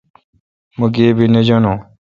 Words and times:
مہ 0.77 0.85
گیبی 0.95 1.25
نہ 1.33 1.41
جانون 1.47 1.77